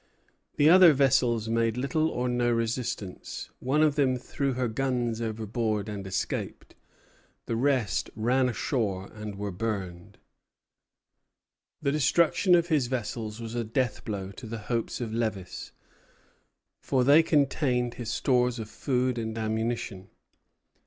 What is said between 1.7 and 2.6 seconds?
little or no